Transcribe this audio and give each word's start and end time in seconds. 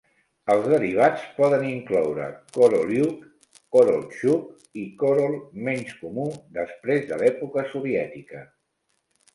Els 0.51 0.67
derivats 0.69 1.25
poden 1.35 1.65
incloure 1.71 2.25
Korolyuk, 2.57 3.21
Korolchuk 3.77 4.81
i 4.85 4.87
Korol 5.05 5.39
(menys 5.69 5.93
comú) 6.03 6.27
després 6.61 7.09
de 7.13 7.23
l'època 7.25 7.69
soviètica. 7.77 8.45